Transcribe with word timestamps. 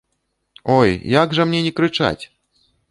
Ой, 0.77 0.89
як 1.21 1.37
жа 1.41 1.47
мне 1.51 1.59
не 1.69 1.73
крычаць? 1.83 2.21